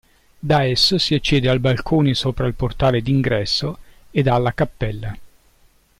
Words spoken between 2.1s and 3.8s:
sopra il portale d'ingresso